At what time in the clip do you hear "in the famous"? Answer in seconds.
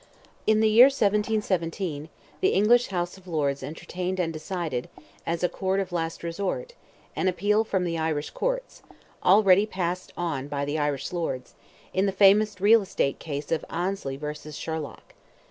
11.93-12.59